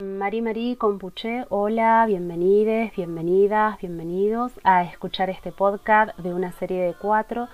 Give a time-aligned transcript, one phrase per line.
[0.00, 6.94] Mari Mari Compuché, hola, bienvenides, bienvenidas, bienvenidos a escuchar este podcast de una serie de
[6.94, 7.48] cuatro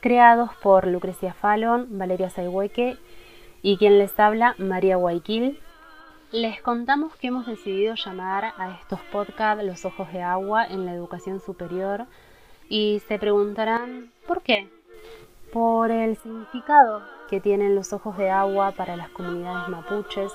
[0.00, 2.96] creados por Lucrecia Fallon, Valeria Saihueque
[3.60, 5.60] y quien les habla, María Guayquil.
[6.32, 10.94] Les contamos que hemos decidido llamar a estos podcasts Los Ojos de Agua en la
[10.94, 12.06] educación superior
[12.70, 14.70] y se preguntarán, ¿por qué?
[15.52, 20.32] Por el significado que tienen los ojos de agua para las comunidades mapuches,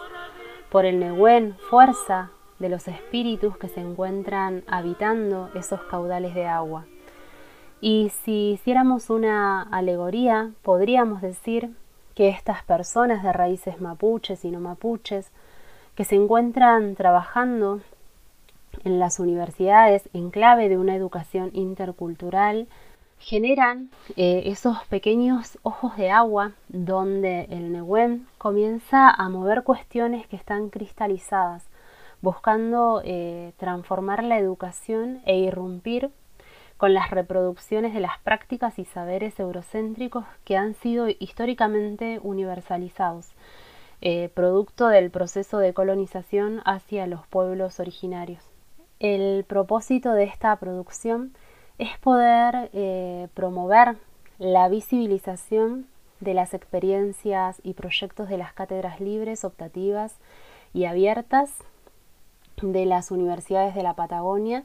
[0.70, 6.86] por el Nehuen, fuerza de los espíritus que se encuentran habitando esos caudales de agua.
[7.82, 11.72] Y si hiciéramos una alegoría, podríamos decir
[12.16, 15.32] que estas personas de raíces mapuches y no mapuches,
[15.96, 17.82] que se encuentran trabajando
[18.84, 22.68] en las universidades en clave de una educación intercultural,
[23.20, 30.36] generan eh, esos pequeños ojos de agua donde el Nehuen comienza a mover cuestiones que
[30.36, 31.64] están cristalizadas,
[32.22, 36.12] buscando eh, transformar la educación e irrumpir
[36.78, 43.32] con las reproducciones de las prácticas y saberes eurocéntricos que han sido históricamente universalizados,
[44.02, 48.44] eh, producto del proceso de colonización hacia los pueblos originarios.
[49.00, 51.34] El propósito de esta producción
[51.78, 53.98] es poder eh, promover
[54.40, 55.88] la visibilización
[56.20, 60.16] de las experiencias y proyectos de las cátedras libres, optativas
[60.74, 61.52] y abiertas
[62.62, 64.64] de las universidades de la Patagonia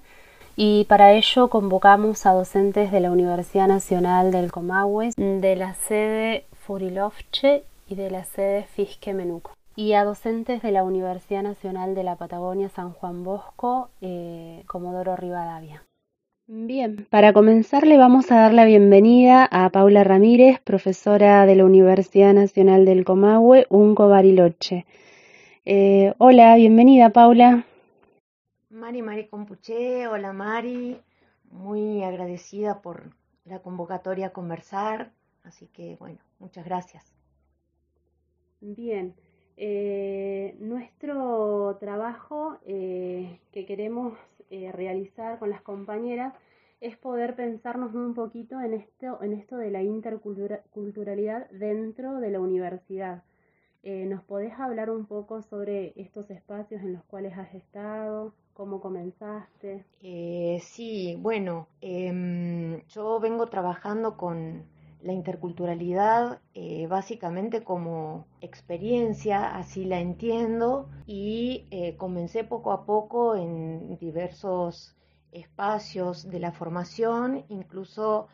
[0.56, 6.44] y para ello convocamos a docentes de la Universidad Nacional del Comahue, de la sede
[6.52, 12.04] Furilovche y de la sede Fisque Menuco y a docentes de la Universidad Nacional de
[12.04, 15.82] la Patagonia San Juan Bosco, eh, Comodoro Rivadavia.
[16.52, 21.64] Bien, para comenzar le vamos a dar la bienvenida a Paula Ramírez, profesora de la
[21.64, 24.84] Universidad Nacional del Comahue, Unco Bariloche.
[25.64, 27.64] Eh, hola, bienvenida Paula.
[28.68, 31.00] Mari Mari Compuché, hola Mari,
[31.52, 35.12] muy agradecida por la convocatoria a conversar,
[35.44, 37.14] así que bueno, muchas gracias.
[38.60, 39.14] Bien,
[39.56, 44.18] eh, nuestro trabajo eh, que queremos
[44.50, 46.34] eh, realizar con las compañeras
[46.80, 52.40] es poder pensarnos un poquito en esto, en esto de la interculturalidad dentro de la
[52.40, 53.22] universidad.
[53.82, 58.34] Eh, ¿Nos podés hablar un poco sobre estos espacios en los cuales has estado?
[58.52, 59.84] ¿Cómo comenzaste?
[60.02, 64.64] Eh, sí, bueno, em, yo vengo trabajando con
[65.02, 73.36] la interculturalidad eh, básicamente como experiencia, así la entiendo, y eh, comencé poco a poco
[73.36, 74.96] en diversos
[75.32, 78.28] espacios de la formación, incluso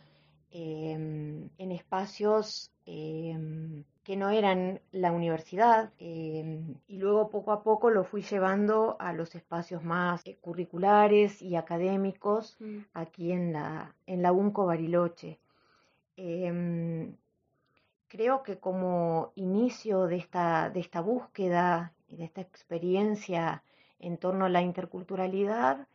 [0.51, 7.91] em, en espacios em, que no eran la universidad em, y luego poco a poco
[7.91, 12.79] lo fui llevando a los espacios más eh, curriculares y académicos mm.
[12.95, 15.41] aquí en la, en la UNCO Bariloche.
[16.17, 17.15] Em,
[18.09, 23.63] creo que como inicio de esta, de esta búsqueda y de esta experiencia
[23.99, 25.87] en torno a la interculturalidad,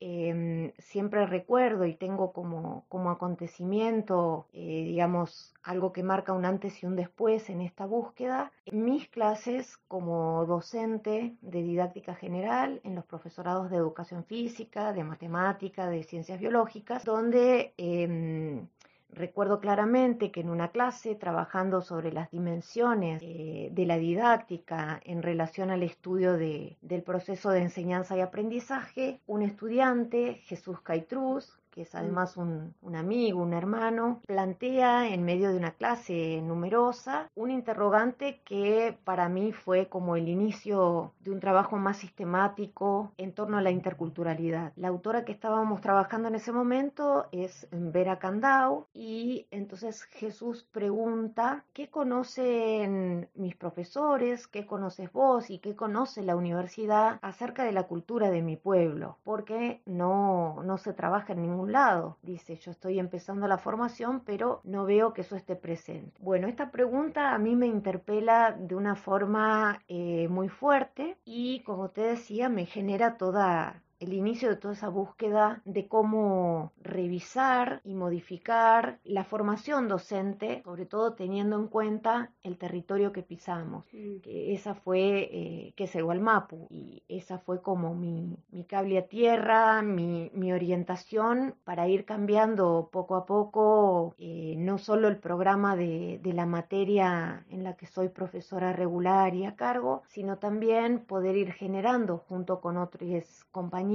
[0.00, 6.82] em, siempre recuerdo y tengo como, como acontecimiento, eh, digamos, algo que marca un antes
[6.82, 13.04] y un después en esta búsqueda, mis clases como docente de didáctica general en los
[13.04, 18.68] profesorados de educación física, de matemática, de ciencias biológicas, donde em,
[19.10, 25.22] Recuerdo claramente que en una clase, trabajando sobre las dimensiones eh, de la didáctica en
[25.22, 31.94] relación al estudio del proceso de enseñanza y aprendizaje, un estudiante, Jesús Caitruz, que es
[31.94, 31.98] mm.
[31.98, 38.98] además un, amigo, un hermano, plantea en medio de una clase numerosa un interrogante que
[39.04, 43.70] para mí fue como el inicio de un trabajo más sistemático en torno a la
[43.70, 44.72] interculturalidad.
[44.74, 51.64] La autora que estábamos trabajando en ese momento es Vera Candau y entonces Jesús pregunta,
[51.72, 54.48] ¿qué conocen mis profesores?
[54.48, 55.48] ¿Qué conoces vos?
[55.48, 59.18] ¿Y qué conoce la universidad acerca de la cultura de mi pueblo?
[59.22, 62.18] Porque no, no se trabaja en ningún lado.
[62.22, 66.20] Dice, yo estoy empezando la formación, pero no veo que eso esté presente.
[66.20, 71.90] Bueno, esta pregunta a mí me interpela de una forma eh, muy fuerte y, como
[71.90, 77.94] te decía, me genera toda el inicio de toda esa búsqueda de cómo revisar y
[77.94, 83.84] modificar la formación docente, sobre todo teniendo en cuenta el territorio que pisamos.
[83.92, 84.20] Mm.
[84.20, 88.98] Que esa fue, eh, que es el Gualmapu, y esa fue como mi, mi cable
[88.98, 95.18] a tierra, mi, mi, orientación para ir cambiando poco a poco, eh, no solo el
[95.18, 100.38] programa de, de la materia en la que soy profesora regular y a cargo, sino
[100.38, 103.87] también poder ir generando junto con otros compañeros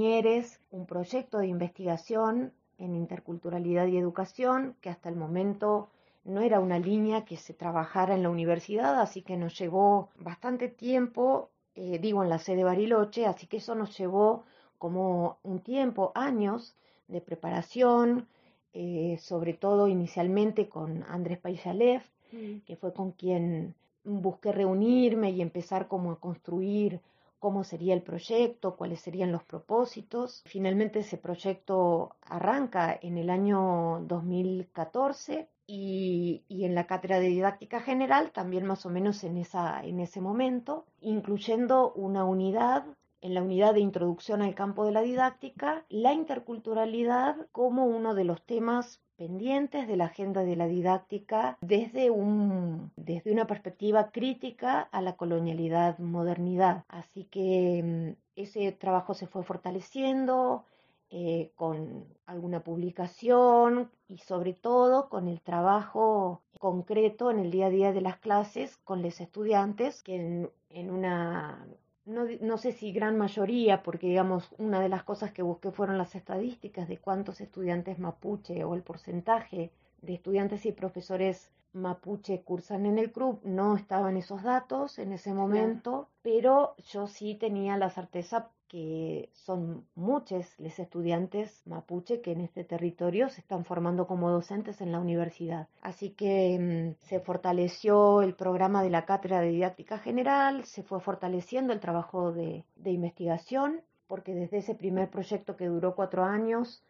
[0.70, 5.88] un proyecto de investigación en interculturalidad y educación, que hasta el momento
[6.24, 10.68] no era una línea que se trabajara en la universidad, así que nos llevó bastante
[10.68, 14.44] tiempo, eh, digo en la sede Bariloche, así que eso nos llevó
[14.78, 16.74] como un tiempo, años
[17.08, 18.26] de preparación,
[18.72, 22.02] eh, sobre todo inicialmente con Andrés Paisalev,
[22.32, 22.58] mm.
[22.66, 27.00] que fue con quien busqué reunirme y empezar como a construir
[27.44, 30.42] cómo sería el proyecto, cuáles serían los propósitos.
[30.46, 38.30] Finalmente ese proyecto arranca en el año 2014 y, en la cátedra de didáctica general
[38.32, 42.86] también más o menos en, esa, en ese momento, incluyendo una unidad
[43.20, 48.24] en la unidad de introducción al campo de la didáctica, la interculturalidad como uno de
[48.24, 54.80] los temas pendientes de la agenda de la didáctica desde, un, desde una perspectiva crítica
[54.80, 56.84] a la colonialidad modernidad.
[56.88, 57.82] Así que
[58.16, 60.64] mm, ese trabajo se fue fortaleciendo
[61.10, 67.70] eh, con alguna publicación y sobre todo con el trabajo concreto en el día a
[67.70, 71.64] día de las clases con los estudiantes que en una
[72.06, 75.98] no, no, sé si gran mayoría, porque digamos, una de las cosas que busqué fueron
[75.98, 79.70] las estadísticas de cuántos estudiantes mapuche o el porcentaje
[80.02, 85.34] de estudiantes y profesores mapuche cursan en el club, no estaban esos datos en ese
[85.34, 92.40] momento, pero yo sí tenía la certeza que son muchos los estudiantes mapuche que en
[92.40, 95.68] este territorio se están formando como docentes en la universidad.
[95.80, 100.98] Así que mm, se fortaleció el programa de la Cátedra de Didáctica General, se fue
[100.98, 106.82] fortaleciendo el trabajo de, de investigación, porque desde ese primer proyecto que duró cuatro años,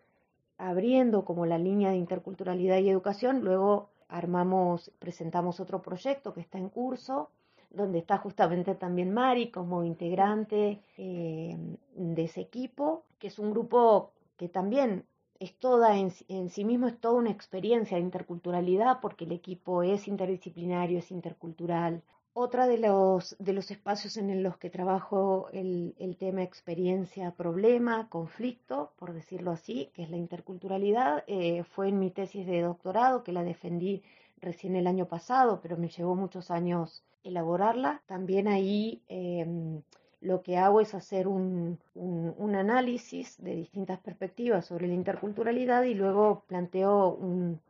[0.56, 6.56] abriendo como la línea de interculturalidad y educación, luego armamos, presentamos otro proyecto que está
[6.56, 7.28] en curso
[7.75, 11.56] donde está justamente también Mari como integrante eh,
[11.94, 15.05] de ese equipo, que es un grupo que también
[15.38, 20.09] es toda en, sí mismo es toda una experiencia de interculturalidad porque el equipo es
[20.09, 22.03] interdisciplinario, es intercultural.
[22.37, 28.09] Otra de los, de los espacios en los que trabajo el, el tema experiencia, problema,
[28.09, 33.23] conflicto, por decirlo así, que es la interculturalidad, eh, fue en mi tesis de doctorado
[33.23, 34.03] que la defendí
[34.44, 38.02] recién el año pasado, pero me llevó muchos años elaborarla.
[38.06, 39.82] También ahí em,
[40.20, 45.94] lo que hago es hacer un, un, análisis de distintas perspectivas sobre la interculturalidad y
[45.94, 47.61] luego planteo un,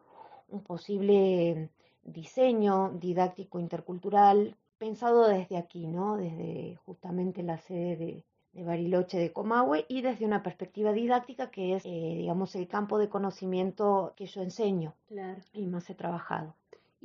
[0.48, 1.70] un posible
[2.04, 6.16] diseño didáctico intercultural pensado desde aquí, ¿no?
[6.16, 8.24] Desde justamente la sede de,
[8.54, 12.98] de Bariloche de Comahue y desde una perspectiva didáctica que es, eh, digamos, el campo
[12.98, 15.40] de conocimiento que yo enseño claro.
[15.52, 16.54] y más he trabajado.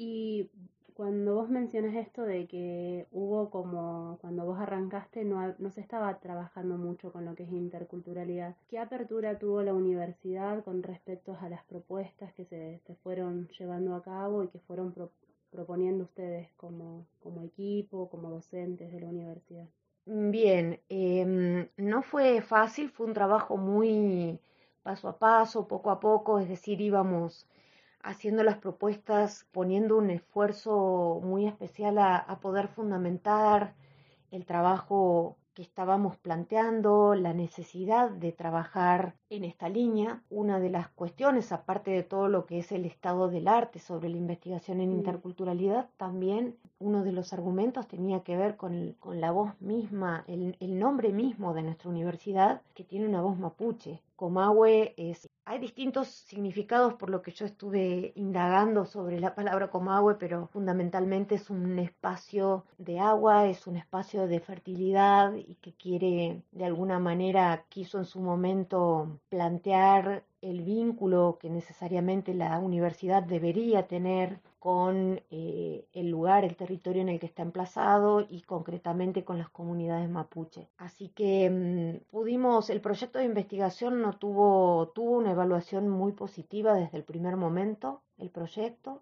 [0.02, 0.50] Y
[0.94, 6.18] cuando vos mencionas esto de que hubo como, cuando vos arrancaste, no, no se estaba
[6.22, 11.50] trabajando mucho con lo que es interculturalidad, ¿qué apertura tuvo la universidad con respecto a
[11.50, 14.96] las propuestas que se, fueron llevando a cabo y que fueron
[15.52, 19.68] proponiendo ustedes como, como equipo, como docentes de la universidad?
[20.06, 24.40] Bien, eh, no fue fácil, fue un trabajo muy
[24.82, 27.50] paso a paso, poco a poco, es decir, íbamos
[28.04, 33.76] haciendo las propuestas, poniendo un esfuerzo muy especial a, poder fundamentar
[34.32, 40.24] el trabajo que estábamos planteando, la necesidad de trabajar en esta línea.
[40.30, 44.08] Una de las cuestiones, aparte de todo lo que es el estado del arte sobre
[44.10, 44.98] la investigación en mm.
[45.00, 50.56] interculturalidad, también uno de los argumentos tenía que ver con, con la voz misma, el,
[50.62, 54.02] el nombre mismo de nuestra universidad, que tiene una voz mapuche.
[54.16, 60.14] Comahue es hay distintos significados por lo que yo estuve indagando sobre la palabra Comahue,
[60.20, 66.44] pero fundamentalmente es un espacio de agua, es un espacio de fertilidad y que quiere,
[66.52, 73.88] de alguna manera, quiso en su momento plantear el vínculo que necesariamente la universidad debería
[73.88, 79.38] tener con eh, el lugar, el territorio en el que está emplazado y concretamente con
[79.38, 80.68] las comunidades mapuche.
[80.78, 86.74] Así que mm, pudimos, el proyecto de investigación no tuvo, tuvo una evaluación muy positiva
[86.74, 89.02] desde el primer momento, el proyecto.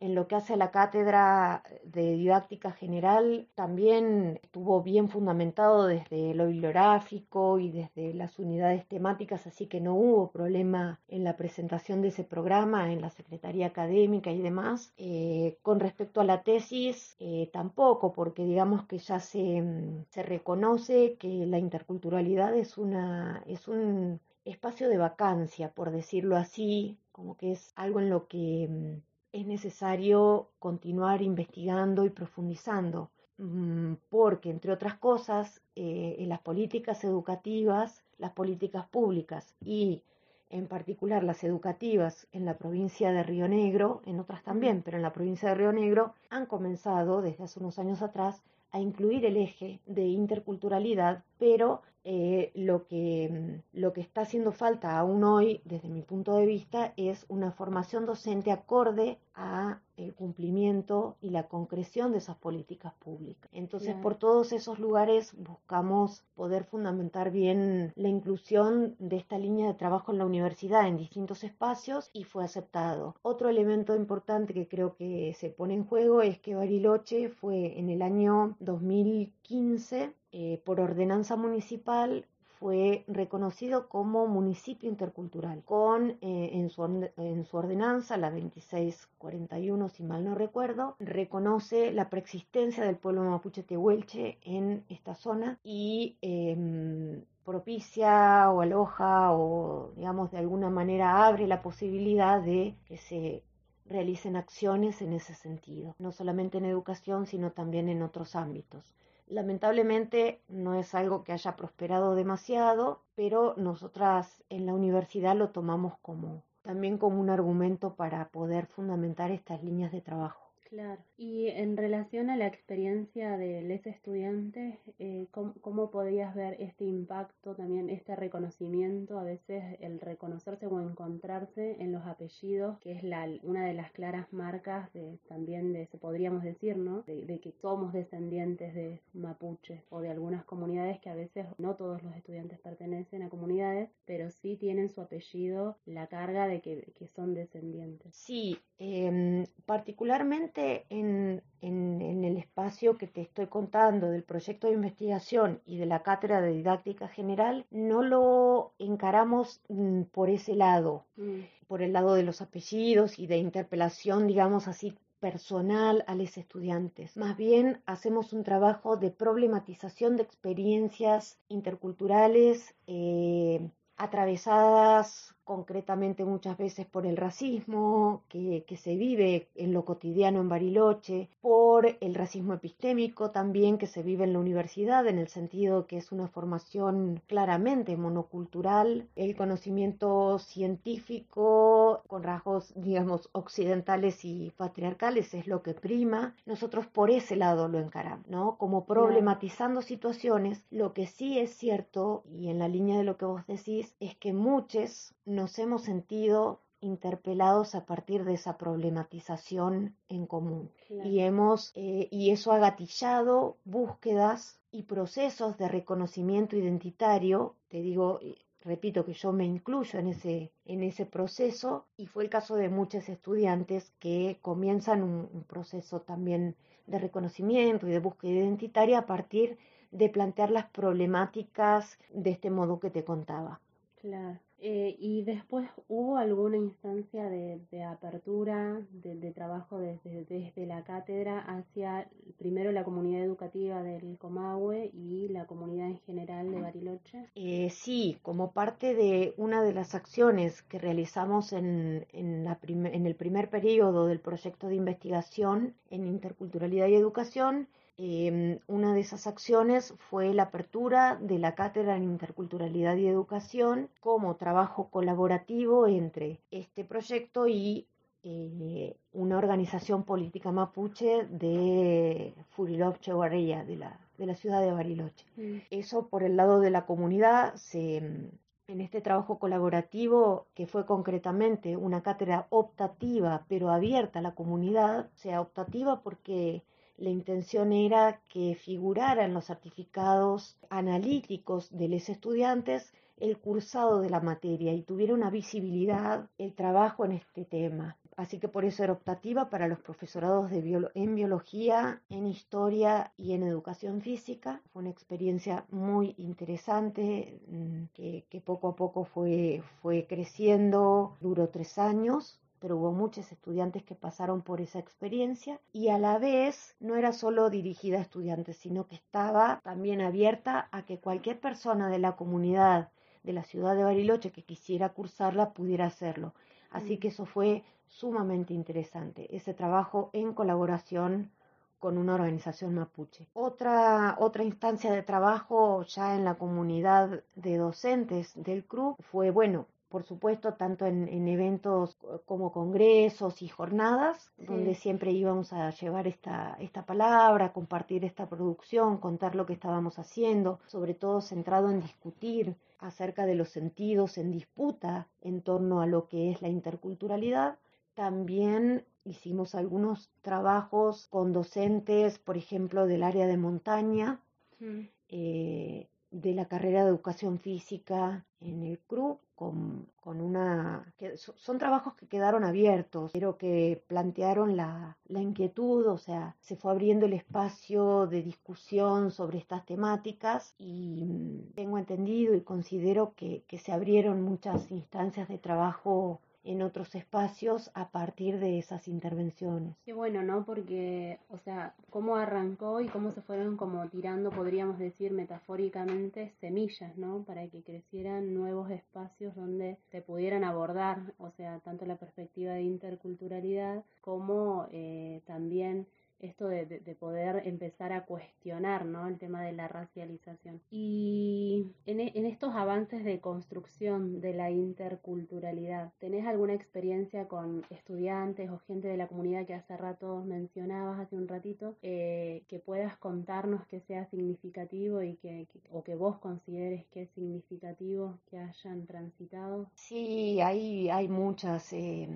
[0.00, 6.34] En lo que hace a la cátedra de didáctica general, también estuvo bien fundamentado desde
[6.34, 12.00] lo bibliográfico y desde las unidades temáticas, así que no hubo problema en la presentación
[12.00, 14.92] de ese programa en la Secretaría Académica y demás.
[14.98, 20.22] Eh, con respecto a la tesis, eh, tampoco, porque digamos que ya se, mm, se
[20.22, 27.36] reconoce que la interculturalidad es, una, es un espacio de vacancia, por decirlo así, como
[27.36, 34.48] que es algo en lo que mm, es necesario continuar investigando y profundizando, mm, porque,
[34.50, 40.02] entre otras cosas, eh, en las políticas educativas, las políticas públicas y
[40.48, 45.02] en particular las educativas en la provincia de Río Negro, en otras también, pero en
[45.02, 49.36] la provincia de Río Negro, han comenzado desde hace unos años atrás a incluir el
[49.36, 55.60] eje de interculturalidad, pero eh, lo, que, mm, lo que está haciendo falta aún hoy,
[55.64, 61.48] desde mi punto de vista, es una formación docente acorde a el cumplimiento y la
[61.48, 63.50] concreción de esas políticas públicas.
[63.52, 69.74] Entonces, por todos esos lugares buscamos poder fundamentar bien la inclusión de esta línea de
[69.74, 73.16] trabajo en la universidad en distintos espacios y fue aceptado.
[73.22, 77.90] Otro elemento importante que creo que se pone en juego es que Bariloche fue en
[77.90, 82.26] el año 2015 eh, por ordenanza municipal
[82.58, 86.84] fue reconocido como municipio intercultural, con eh, en, su,
[87.16, 93.62] en, su, ordenanza, la 2641, si mal no recuerdo, reconoce la preexistencia del pueblo mapuche
[93.62, 101.46] tehuelche en esta zona y em, propicia o aloja o, digamos, de alguna manera abre
[101.46, 103.42] la posibilidad de que se
[103.84, 108.94] realicen acciones en ese sentido, no solamente en educación, sino también en otros ámbitos.
[109.26, 115.98] Lamentablemente no es algo que haya prosperado demasiado, pero nosotras en la universidad lo tomamos
[116.00, 120.45] como también como un argumento para poder fundamentar estas líneas de trabajo.
[120.68, 121.00] Claro.
[121.16, 127.54] Y en relación a la experiencia de los estudiantes, eh, ¿cómo, podías ver este impacto,
[127.54, 133.28] también este reconocimiento, a veces el reconocerse o encontrarse en los apellidos, que es la,
[133.42, 137.02] una de las claras marcas de, también de, se podríamos decir, ¿no?
[137.02, 142.02] De, que somos descendientes de mapuches o de algunas comunidades que a veces no todos
[142.02, 147.06] los estudiantes pertenecen a comunidades, pero sí tienen su apellido la carga de que, que
[147.08, 148.16] son descendientes.
[148.16, 155.60] Sí, eh, particularmente en, en, el espacio que te estoy contando del proyecto de investigación
[155.66, 161.40] y de la cátedra de didáctica general, no lo encaramos mm, por ese lado, mm.
[161.66, 167.16] por el lado de los apellidos y de interpelación, digamos así, personal a los estudiantes.
[167.16, 176.86] Más bien hacemos un trabajo de problematización de experiencias interculturales eh, atravesadas concretamente muchas veces
[176.86, 183.30] por el racismo que, se vive en lo cotidiano en Bariloche, por el racismo epistémico
[183.30, 187.96] también que se vive en la universidad, en el sentido que es una formación claramente
[187.96, 196.34] monocultural, el conocimiento científico con rasgos, digamos, occidentales y patriarcales es lo que prima.
[196.44, 198.56] Nosotros por ese lado lo encaramos, ¿no?
[198.58, 203.26] Como problematizando situaciones, lo que sí es cierto, y en la línea de lo que
[203.26, 210.26] vos decís, es que muchos nos hemos sentido interpelados a partir de esa problematización en
[210.26, 210.70] común.
[211.04, 217.54] Y hemos eh, y eso ha gatillado búsquedas y procesos de reconocimiento identitario.
[217.68, 218.20] Te digo
[218.62, 222.68] repito que yo me incluyo en ese en ese proceso y fue el caso de
[222.68, 229.06] muchos estudiantes que comienzan un, un proceso también de reconocimiento y de búsqueda identitaria a
[229.06, 229.58] partir
[229.90, 233.60] de plantear las problemáticas de este modo que te contaba.
[234.00, 241.40] Claro eh, y después hubo alguna instancia de, apertura, de, trabajo desde, desde, la cátedra
[241.40, 242.08] hacia
[242.38, 247.28] primero la comunidad educativa del Comahue y la comunidad en general de Bariloche.
[247.34, 253.06] Eh, sí, como parte de una de las acciones que realizamos en, en, la en
[253.06, 259.26] el primer periodo del proyecto de investigación en interculturalidad y educación, Em, una de esas
[259.26, 266.40] acciones fue la apertura de la Cátedra en Interculturalidad y Educación como trabajo colaborativo entre
[266.50, 267.86] este proyecto y
[268.22, 275.24] eh, una organización política mapuche de Furilov Cheguarría, de la, de la ciudad de Bariloche.
[275.36, 275.58] Mm.
[275.70, 281.76] Eso por el lado de la comunidad se, en este trabajo colaborativo, que fue concretamente
[281.76, 286.62] una cátedra optativa, pero abierta a la comunidad, o sea, optativa porque
[286.98, 294.10] la intención era que figurara en los certificados analíticos de los estudiantes el cursado de
[294.10, 297.96] la materia y tuviera una visibilidad el trabajo en este tema.
[298.16, 303.32] así que por eso era optativa para los profesorados de en biología, en historia y
[303.34, 304.62] en educación física.
[304.72, 309.62] Fue una experiencia muy interesante mm, que, poco a poco fue
[310.08, 315.98] creciendo, duró tres años pero hubo muchos estudiantes que pasaron por esa experiencia y a
[315.98, 320.98] la vez no era solo dirigida a estudiantes, sino que estaba también abierta a que
[320.98, 322.90] cualquier persona de la comunidad
[323.22, 326.32] de la ciudad de Bariloche que quisiera cursarla pudiera hacerlo.
[326.70, 326.98] Así mm.
[327.00, 331.30] que eso fue sumamente interesante, ese trabajo en colaboración
[331.78, 333.26] con una organización mapuche.
[333.34, 339.66] Otra, otra instancia de trabajo ya en la comunidad de docentes del CRU fue, bueno,
[339.88, 346.56] por supuesto, tanto en, eventos como congresos y jornadas, donde siempre íbamos a llevar esta,
[346.60, 352.56] esta palabra, compartir esta producción, contar lo que estábamos haciendo, sobre todo centrado en discutir
[352.78, 357.58] acerca de los sentidos en disputa en torno a lo que es la interculturalidad.
[357.94, 364.20] También hicimos algunos trabajos con docentes, por ejemplo, del área de montaña,
[364.60, 364.80] mm.
[365.08, 370.84] eh, de la carrera de educación física en el CRU con, una...
[370.96, 376.72] Que son trabajos que quedaron abiertos, pero que plantearon la, inquietud, o sea, se fue
[376.72, 383.42] abriendo el espacio de discusión sobre estas temáticas y mm, tengo entendido y considero que,
[383.46, 389.76] que se abrieron muchas instancias de trabajo en otros espacios a partir de esas intervenciones.
[389.84, 390.44] Qué bueno, ¿no?
[390.44, 396.96] Porque, o sea, cómo arrancó y cómo se fueron como tirando, podríamos decir metafóricamente, semillas,
[396.96, 397.24] ¿no?
[397.24, 402.62] Para que crecieran nuevos espacios donde se pudieran abordar, o sea, tanto la perspectiva de
[402.62, 405.86] interculturalidad como eh, también
[406.20, 409.06] esto de, de, poder empezar a cuestionar ¿no?
[409.06, 410.60] el tema de la racialización.
[410.70, 418.50] Y en, en, estos avances de construcción de la interculturalidad, ¿tenés alguna experiencia con estudiantes
[418.50, 422.96] o gente de la comunidad que hace rato mencionabas, hace un ratito, eh, que puedas
[422.96, 428.86] contarnos que sea significativo y que, o que vos consideres que es significativo que hayan
[428.86, 429.70] transitado?
[429.74, 432.08] Sí, hay, hay muchas, eh,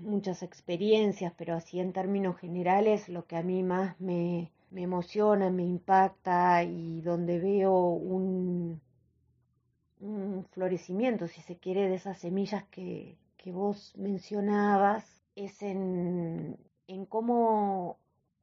[0.00, 5.64] muchas experiencias, pero así en términos generales lo que a mí más me, emociona, me
[5.64, 8.80] impacta y donde veo un,
[10.00, 17.06] un, florecimiento, si se quiere, de esas semillas que, que vos mencionabas, es en, en
[17.06, 17.98] cómo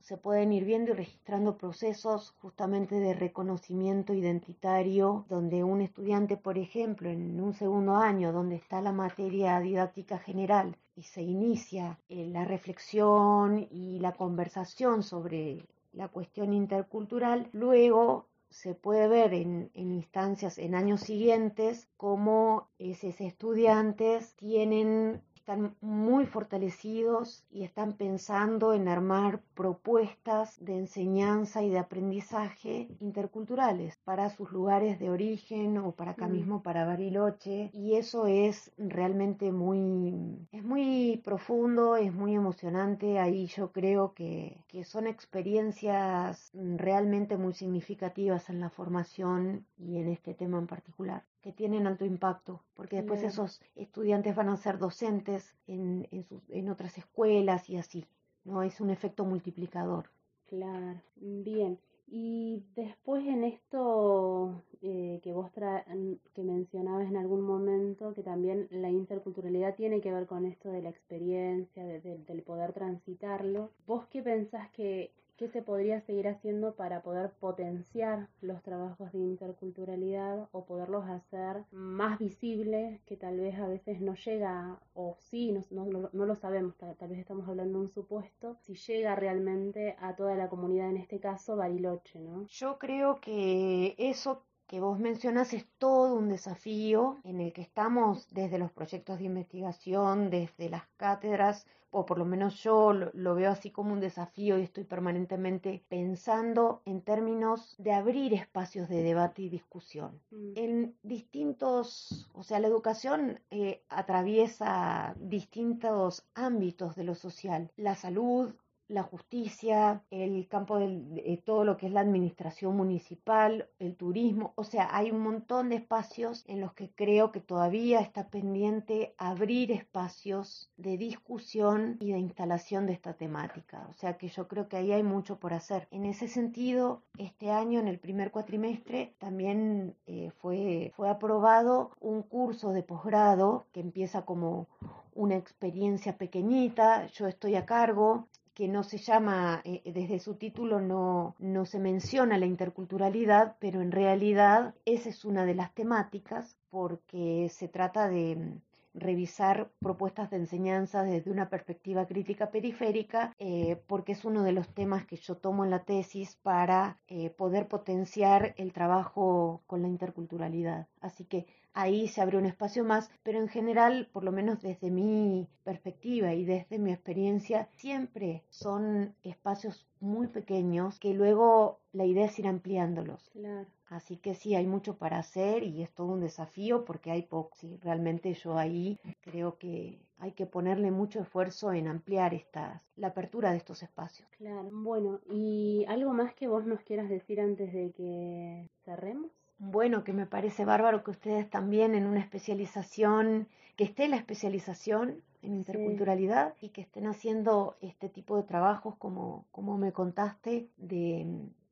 [0.05, 6.59] se pueden ir viendo y registrando procesos justamente de reconocimiento identitario, donde un estudiante, por
[6.59, 12.27] ejemplo, en un segundo año, donde está la materia didáctica general y se inicia eh,
[12.27, 19.91] la reflexión y la conversación sobre la cuestión intercultural, luego se puede ver en, en,
[19.91, 28.87] instancias en años siguientes cómo esos estudiantes tienen están muy fortalecidos y están pensando en
[28.87, 36.13] armar propuestas de enseñanza y de aprendizaje interculturales para sus lugares de origen o para
[36.13, 36.31] acá mm.
[36.31, 37.69] mismo para Bariloche.
[37.73, 43.19] Y eso es realmente muy es muy profundo es muy emocionante.
[43.19, 50.07] Ahí yo creo que, que son experiencias realmente muy significativas en la formación y en
[50.07, 54.79] este tema en particular que tienen alto impacto, porque después esos estudiantes van a ser
[54.79, 55.34] docentes
[55.67, 56.07] en,
[56.49, 58.05] en, otras escuelas y así,
[58.43, 58.63] ¿no?
[58.63, 60.09] Es un efecto multiplicador.
[60.47, 61.79] Claro, bien.
[62.07, 68.91] Y después en esto eh, que vos que mencionabas en algún momento, que también la
[68.91, 74.69] interculturalidad tiene que ver con esto de la experiencia, del poder transitarlo, ¿vos qué pensás
[74.69, 81.09] que ¿Qué se podría seguir haciendo para poder potenciar los trabajos de interculturalidad o poderlos
[81.09, 86.25] hacer más visibles, que tal vez a veces no llega, o sí, no, no, no
[86.25, 90.47] lo sabemos, tal, vez estamos hablando de un supuesto, si llega realmente a toda la
[90.47, 92.47] comunidad, en este caso Bariloche, ¿no?
[92.47, 98.27] Yo creo que eso que vos mencionas es todo un desafío en el que estamos
[98.31, 103.51] desde los proyectos de investigación, desde las cátedras, o por lo menos yo lo, veo
[103.51, 109.43] así como un desafío y estoy permanentemente pensando en términos de abrir espacios de debate
[109.43, 110.19] y discusión.
[110.31, 110.51] Mm.
[110.57, 118.53] En distintos, o sea, la educación eh, atraviesa distintos ámbitos de lo social, la salud,
[118.87, 124.63] la justicia, el campo de todo lo que es la administración municipal, el turismo, o
[124.63, 129.71] sea, hay un montón de espacios en los que creo que todavía está pendiente abrir
[129.71, 134.77] espacios de discusión y de instalación de esta temática, o sea que yo creo que
[134.77, 135.87] ahí hay mucho por hacer.
[135.91, 142.21] En ese sentido, este año, en el primer cuatrimestre, también eh, fue, fue aprobado un
[142.21, 144.67] curso de posgrado que empieza como
[145.13, 150.79] una experiencia pequeñita, yo estoy a cargo, que no se llama, eh, desde su título
[150.79, 156.57] no, no se menciona la interculturalidad, pero en realidad esa es una de las temáticas
[156.69, 158.61] porque se trata de
[158.95, 164.69] revisar propuestas de enseñanza desde una perspectiva crítica periférica, eh, porque es uno de los
[164.69, 169.89] temas que yo tomo en la tesis para eh, poder potenciar el trabajo con la
[169.89, 170.87] interculturalidad.
[171.01, 174.89] Así que ahí se abre un espacio más, pero en general, por lo menos desde
[174.89, 182.25] mi perspectiva y desde mi experiencia, siempre son espacios muy pequeños que luego la idea
[182.25, 183.29] es ir ampliándolos.
[183.33, 183.67] Claro.
[183.89, 187.55] Así que sí, hay mucho para hacer y es todo un desafío porque hay poco.
[187.55, 193.07] Sí, realmente yo ahí creo que hay que ponerle mucho esfuerzo en ampliar estas, la
[193.07, 194.27] apertura de estos espacios.
[194.37, 199.31] Claro, bueno, ¿y algo más que vos nos quieras decir antes de que cerremos?
[199.67, 205.21] Bueno, que me parece bárbaro que ustedes también en una especialización, que esté la especialización
[205.41, 211.25] en interculturalidad y que estén haciendo este tipo de trabajos como, como me contaste de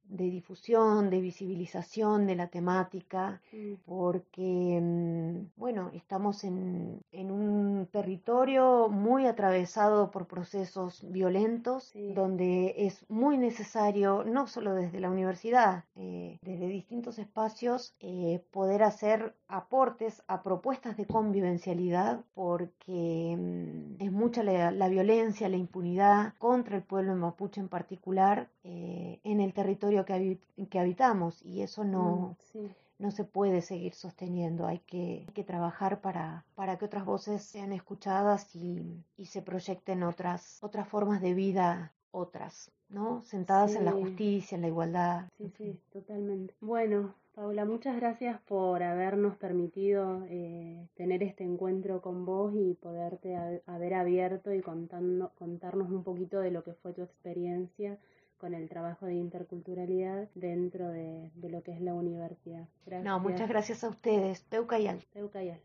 [0.05, 3.73] de difusión, de visibilización de la temática, mm.
[3.85, 13.05] porque, mm, bueno, estamos en, en, un territorio muy atravesado por procesos violentos, donde es
[13.09, 20.23] muy necesario, no solo desde la universidad, eh, desde distintos espacios, eh, poder hacer aportes
[20.27, 27.15] a propuestas de convivencialidad, porque mm, es mucha la, violencia, la impunidad contra el pueblo
[27.15, 32.67] mapuche en particular eh, en el territorio que, que habitamos y eso no, mm,
[32.99, 34.65] no se puede seguir sosteniendo.
[34.65, 40.03] Hay que, que trabajar para, para, que otras voces sean escuchadas y, y, se proyecten
[40.03, 43.23] otras, otras formas de vida, otras, ¿no?
[43.23, 45.25] Sentadas en la justicia, en la igualdad.
[45.37, 46.53] Sí, sí, totalmente.
[46.61, 53.35] Bueno, Paula, muchas gracias por habernos permitido eh, tener este encuentro con vos y poderte
[53.65, 57.97] haber abierto y contando, contarnos un poquito de lo que fue tu experiencia
[58.43, 62.67] con el trabajo de interculturalidad dentro de, lo que es la universidad.
[62.85, 63.05] Gracias.
[63.05, 64.41] No, muchas gracias a ustedes.
[64.49, 64.99] Peucayal.
[65.13, 65.61] Peucayal.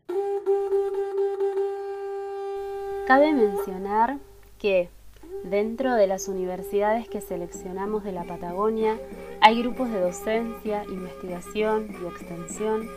[3.05, 4.19] Cabe mencionar
[4.57, 4.87] que
[5.43, 8.97] dentro de las universidades que seleccionamos de la Patagonia
[9.41, 12.87] hay grupos de docencia, investigación y extensión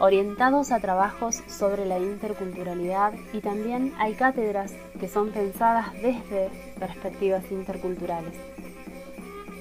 [0.00, 6.50] orientados a trabajos sobre la interculturalidad y también hay cátedras que son pensadas desde
[6.80, 8.34] perspectivas interculturales.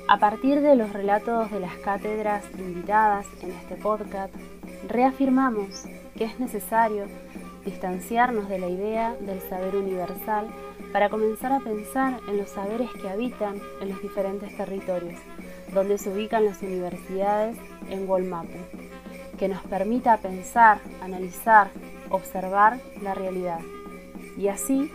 [0.08, 4.34] A partir de los relatos de las cátedras invitadas en este podcast,
[4.89, 5.86] reafirmamos
[6.18, 7.06] que es necesario
[7.63, 10.48] distanciarnos de la idea del saber universal
[10.92, 15.20] para comenzar a pensar en los saberes que habitan en los diferentes territorios,
[15.74, 17.58] donde se ubican las universidades
[17.89, 18.60] en Wolmapu,
[19.39, 21.70] que nos permita pensar, analizar,
[22.10, 23.60] observar la realidad
[24.38, 24.92] y así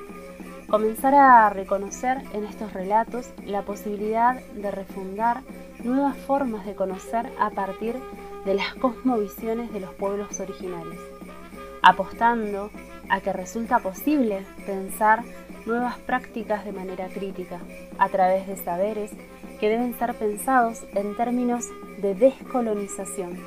[0.68, 5.42] comenzar a reconocer en estos relatos la posibilidad de refundar
[5.82, 7.96] nuevas formas de conocer a partir
[8.44, 10.98] de las cosmovisiones de los pueblos originarios,
[11.82, 12.70] apostando
[13.08, 15.22] a que resulta posible pensar
[15.64, 17.60] nuevas prácticas de manera crítica
[17.98, 19.10] a través de saberes
[19.60, 21.66] que deben ser pensados en términos
[22.02, 23.38] de descolonización,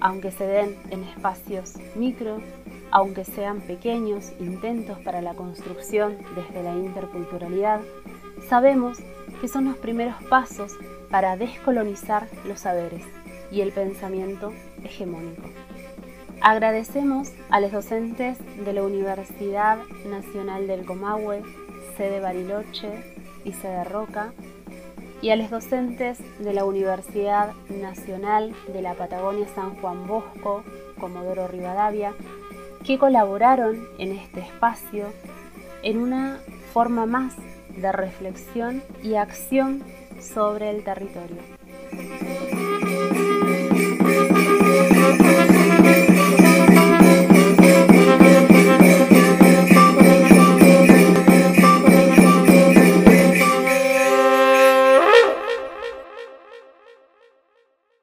[0.00, 2.40] aunque se den en espacios micro
[2.94, 7.80] aunque sean pequeños intentos para la construcción desde la interculturalidad,
[8.48, 8.98] sabemos
[9.40, 10.72] que son los primeros pasos
[11.10, 13.02] para descolonizar los saberes
[13.50, 14.52] y el pensamiento
[14.84, 15.42] hegemónico.
[16.40, 19.78] Agradecemos a los docentes de la Universidad
[20.08, 21.42] Nacional del Comahue,
[21.96, 22.92] sede Bariloche
[23.44, 24.32] y sede Roca,
[25.20, 30.62] y a los docentes de la Universidad Nacional de la Patagonia San Juan Bosco,
[31.00, 32.14] Comodoro Rivadavia,
[32.84, 35.06] que colaboraron en este espacio
[35.82, 36.38] en una
[36.72, 37.34] forma más
[37.76, 39.82] de reflexión y acción
[40.20, 41.38] sobre el territorio.